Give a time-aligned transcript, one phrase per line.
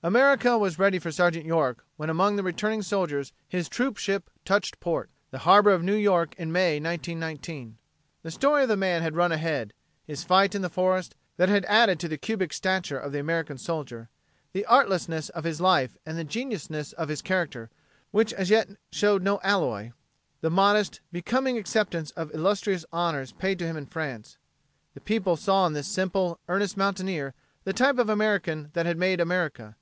[0.00, 4.78] America was ready for Sergeant York when among the returning soldiers his troop ship touched
[4.78, 7.76] port the harbor of New York in May, 1919.
[8.22, 9.72] The story of the man had run ahead
[10.04, 13.58] his fight in the forest, that had added to the cubic stature of the American
[13.58, 14.08] soldier;
[14.52, 17.68] the artlessness of his life and the genuineness of his character,
[18.12, 19.90] which as yet showed no alloy;
[20.42, 24.38] the modest, becoming acceptance of illustrious honors paid to him in France.
[24.94, 27.34] The people saw in this simple, earnest mountaineer
[27.64, 29.74] the type of American that had made America.